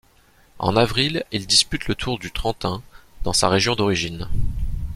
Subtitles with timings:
[0.57, 2.81] En avril, il dispute le Tour du Trentin,
[3.23, 4.29] dans sa région d'origine.